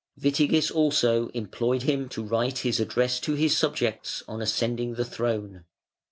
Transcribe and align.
Witigis 0.19 0.71
also 0.71 1.27
employed 1.35 1.83
him 1.83 2.09
to 2.09 2.23
write 2.23 2.57
his 2.65 2.79
address 2.79 3.19
to 3.19 3.35
his 3.35 3.55
subjects 3.55 4.23
on 4.27 4.41
ascending 4.41 4.95
the 4.95 5.05
throne. 5.05 5.65